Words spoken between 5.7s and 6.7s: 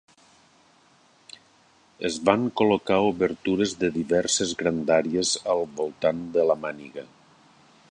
voltant de la